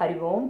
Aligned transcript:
ஹரி 0.00 0.18
ஓம் 0.30 0.48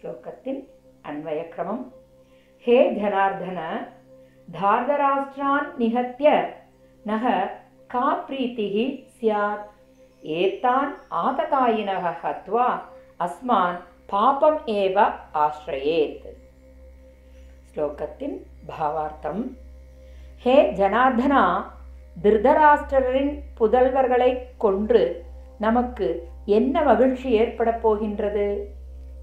श्लोकतिन् 0.01 0.61
अन्वयक्रमम्। 1.07 1.85
हे 2.67 2.91
धनार्दन 2.91 3.87
धार्धराष्ट्रान् 4.51 5.79
निहत्य 5.79 6.55
नः 7.07 7.45
का 7.91 8.15
प्रीतिः 8.15 9.13
स्यात्? 9.13 10.27
एतान् 10.27 10.93
आततायिनः 11.13 12.15
हत्वा 12.25 12.89
अस्मान् 13.21 13.77
पापम् 14.11 14.71
एव 14.71 15.13
आश्रयेत्। 15.37 16.46
ஸ்லோகத்தின் 17.77 18.37
பாவார்த்தம். 18.69 19.57
ஹே 20.37 20.73
ஜனார்தனா 20.73 21.63
திருதராஷ்டிரரின் 22.23 23.33
புதல்வர்களை 23.59 24.39
கொன்று 24.57 25.25
நமக்கு 25.59 26.29
என்ன 26.45 26.83
மகிழ்ச்சி 26.83 27.31
ஏற்பட 27.31 27.73
போகின்றது? 27.73 28.75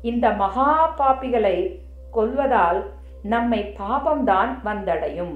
இந்த 0.01 0.31
மகா 0.31 0.95
பாப்பிகளை 0.99 1.81
கொல்வதால் 2.11 2.81
நம்மை 3.23 3.75
பாபம்தான் 3.79 4.51
வந்தடையும். 4.63 5.35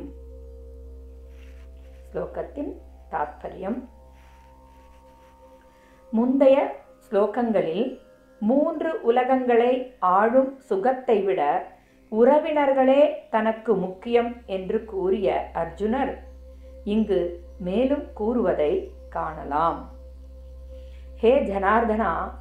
ஸ்லோகத்தின் 2.09 2.71
தாத்பரியம். 3.11 3.79
முந்தைய 6.11 6.57
ஸ்லோகங்களில் 7.07 7.99
மூன்று 8.39 9.01
உலகங்களை 9.01 9.95
ஆளும் 9.99 10.59
சுகத்தை 10.59 11.23
விட 11.23 11.41
உறவினர்களே 12.11 13.29
தனக்கு 13.29 13.75
முக்கியம் 13.75 14.35
என்று 14.45 14.85
கூறிய 14.85 15.49
அர்ஜுனர் 15.53 16.17
இங்கு 16.83 17.43
மேலும் 17.59 18.13
கூறுவதை 18.13 18.91
காணலாம். 19.09 19.89
ஹே 21.15 21.39
ஜனார்தனா 21.39 22.31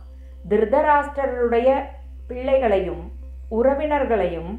திருதராஷ்டருடைய 0.48 1.82
பிள்ளைகளையும் 2.28 3.10
உறவினர்களையும் 3.50 4.52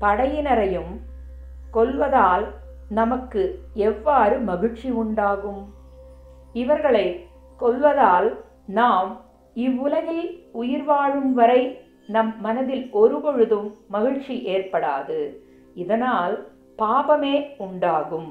படையினரையும் 0.00 1.00
கொல்வதால் 1.70 2.54
நமக்கு 2.88 3.42
எவ்வாறு 3.74 4.38
மகிழ்ச்சி 4.38 4.90
உண்டாகும்? 4.90 5.74
இவர்களை 6.52 7.28
கொல்வதால் 7.56 8.44
நாம் 8.66 9.20
இவ்வுலகில் 9.54 10.50
உயிர் 10.52 10.84
வாழும் 10.84 11.34
வரை 11.34 11.62
நம் 12.14 12.32
மனதில் 12.40 12.84
ஒருபொழுதும் 13.02 13.68
மகிழ்ச்சி 13.88 14.34
ஏற்படாது. 14.54 15.18
இதனால் 15.74 16.34
பாபமே 16.78 17.34
உண்டாகும். 17.58 18.30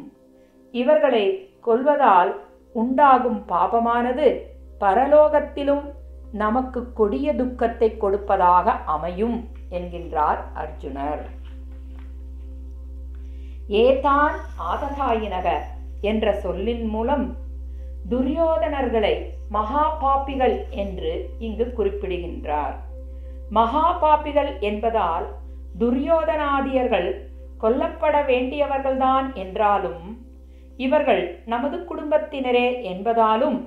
இவர்களை 0.71 1.25
கொல்வதால் 1.67 2.31
உண்டாகும் 2.73 3.39
பாபமானது 3.49 4.27
பரலோகத்திலும் 4.79 5.85
நமக்கு 6.43 6.79
கொடிய 6.93 7.27
துக்கத்தை 7.33 7.89
கொடுப்பதாக 7.97 8.71
அமையும் 8.71 9.37
என்கின்றார் 9.71 10.41
அர்ஜுனர். 10.61 11.23
ஏதான் 13.83 14.37
ஆததாயினக 14.69 15.49
என்ற 16.01 16.33
சொல்லின் 16.43 16.85
மூலம் 16.93 17.25
துரியோதனர்களை 18.09 19.15
மகா 19.49 19.85
பாப்பிகள் 20.03 20.55
என்று 20.83 21.11
இங்கு 21.39 21.65
குறிப்பிடுகின்றார். 21.73 22.77
மகா 23.51 23.87
பாப்பிகள் 24.01 24.59
என்பதால் 24.59 25.25
துரியோதனாதியர்கள் 25.79 27.09
கொல்லப்பட 27.57 28.21
வேண்டியவர்கள்தான் 28.21 29.33
என்றாலும் 29.33 30.03
இவர்கள் 30.77 31.43
நமது 31.45 31.77
குடும்பத்தினரே 31.77 32.67
என்பதாலும் 32.93 33.59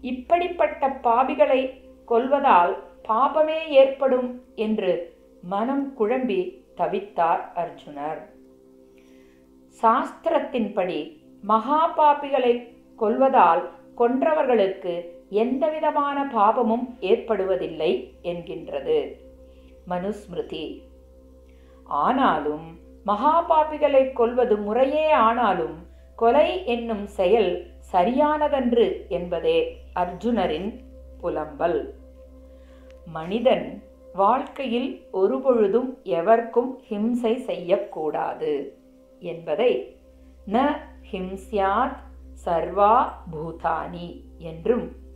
இப்படிப்பட்ட 0.00 0.88
பாபிகளை 0.88 1.60
கொல்வதால் 2.04 2.74
பாபமே 3.08 3.60
ஏற்படும் 3.68 4.42
என்று 4.54 5.16
மனம் 5.42 5.94
குழம்பி 5.98 6.40
தவித்தார் 6.76 7.44
அர்ஜுனர். 7.54 8.20
சாஸ்திரத்தின்படி 9.82 11.00
மகா 11.42 11.80
பாபிகளை 11.98 12.52
கொல்வதால் 12.96 13.62
கொன்றவர்களுக்கு 13.98 14.94
எந்தவிதமான 15.28 16.24
பாபமும் 16.36 16.96
ஏற்படுவதில்லை 17.00 18.14
என்கின்றது. 18.22 19.12
மனுஸ்மிருதி. 19.88 20.82
ஆனாலும் 21.84 22.78
மகாபாபிகளை 23.06 24.12
கொல்வது 24.12 24.56
முறையே 24.56 25.10
ஆனாலும் 25.10 25.86
கொலை 26.16 26.66
என்னும் 26.66 27.06
செயல் 27.06 27.66
சரியானதன்று 27.92 29.08
என்பதே 29.08 29.80
அர்ஜுனரின் 29.94 30.80
புலம்பல். 31.22 31.90
மனிதன் 33.06 33.82
வாழ்க்கையில் 34.14 35.06
ஒருபொழுதும் 35.12 35.98
எவர்க்கும் 36.04 36.76
ஹிம்சை 36.88 37.36
செய்யக்கூடாது 37.36 38.78
என்பதை 39.18 39.96
ந 40.52 40.76
ஹிம்சியாத் 41.12 41.96
சர்வா 42.44 43.12
பூதானி 43.32 44.22
என்றும் 44.38 45.06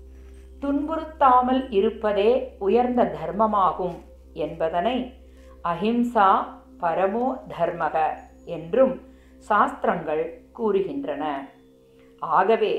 துன்புறுத்தாமல் 0.63 1.63
இருப்பதே 1.79 2.31
உயர்ந்த 2.59 3.03
தர்மமாகும் 3.17 3.97
என்பதனை 4.45 4.97
அஹிம்சா 5.65 6.29
பரமோ 6.81 7.27
தர்மக 7.55 7.97
என்றும் 8.57 8.95
சாஸ்திரங்கள் 9.49 10.25
கூறுகின்றன. 10.59 11.25
ஆகவே 12.19 12.75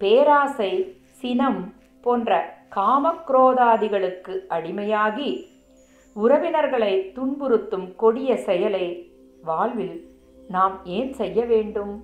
பேராசை 0.00 0.72
சினம் 1.20 1.60
போன்ற 2.04 2.38
காமக்ரோதாதிகளுக்கு 2.76 4.34
அடிமையாகி 4.56 5.30
உறவினர்களை 6.16 6.92
துன்புறுத்தும் 7.16 7.88
கொடிய 7.96 8.36
செயலை 8.36 8.86
வாழ்வில் 9.44 9.96
நாம் 10.48 10.76
ஏன் 10.84 11.12
செய்ய 11.12 11.44
வேண்டும்? 11.44 11.94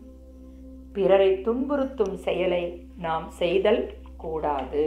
பிறரை 0.93 1.31
துன்புறுத்தும் 1.47 2.17
செயலை 2.27 2.65
நாம் 2.99 3.29
செய்தல் 3.41 3.83
கூடாது. 4.17 4.85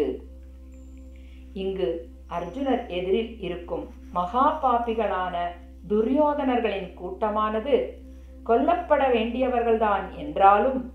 இங்கு 1.54 2.10
அர்ஜுனர் 2.28 2.88
எதிரில் 2.88 3.40
இருக்கும் 3.40 3.88
மகா 4.12 4.60
பாப்பிகளான 4.64 5.48
துரியோதனர்களின் 5.88 6.94
கூட்டமானது 6.94 7.98
கொல்லப்பட 8.44 9.08
வேண்டியவர்கள்தான் 9.10 10.18
என்றாலும் 10.18 10.94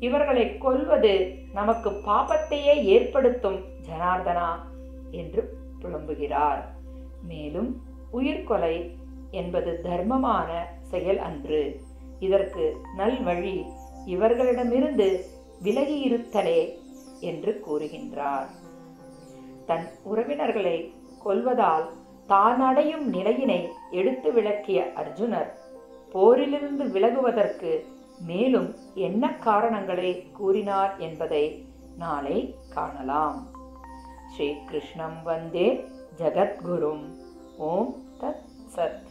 இவர்களை 0.00 0.58
கொல்வது 0.58 1.34
நமக்கு 1.52 1.90
பாபத்தையே 1.90 2.82
ஏற்படுத்தும் 2.82 3.64
ஜனார்தனா 3.88 4.48
என்று 5.10 5.56
புலம்புகிறார். 5.82 6.62
மேலும் 7.22 7.82
உயிர்கொலை 8.12 8.90
என்பது 9.30 9.80
தர்மமான 9.84 10.66
செயல் 10.82 11.18
அன்று. 11.18 11.80
இதற்கு 12.20 12.80
நல்வழி 12.98 13.66
இவர்களிடமிருந்து 14.06 15.24
விலகியிருத்தலே 15.62 16.70
என்று 17.20 17.62
கூறுகின்றார். 17.68 18.46
தன் 19.70 19.86
உறவினர்களை 20.12 20.76
கொல்வதால் 21.24 21.86
தான் 22.26 22.60
அடையும் 22.60 23.06
நிலையினை 23.08 23.60
எடுத்து 23.90 24.28
விளக்கிய 24.32 24.78
அர்ஜுனர் 24.96 25.50
போரிலிருந்து 26.14 26.84
விலகுவதற்கு 26.96 27.72
மேலும் 28.26 28.68
என்ன 28.94 29.32
காரணங்களை 29.46 30.12
கூறினார் 30.38 30.92
என்பதை 30.98 31.44
நாளை 31.98 32.38
காணலாம். 32.74 33.38
ஸ்ரீ 34.32 34.48
கிருஷ்ணம் 34.66 35.18
வந்தே 35.22 35.68
ஜகத்குரும். 36.18 37.04
ஓம் 37.70 37.92
தத் 38.20 38.46
சத். 38.76 39.09